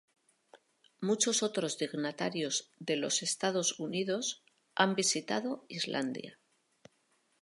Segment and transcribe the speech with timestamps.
[0.99, 4.41] Muchos otros dignatarios de los Estados Unidos
[4.73, 6.39] han visitado Islandia.